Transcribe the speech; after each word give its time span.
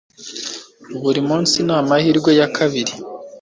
Buri 1.01 1.21
munsi 1.29 1.57
ni 1.65 1.73
amahirwe 1.79 2.31
ya 2.39 2.47
kabiri. 2.55 2.93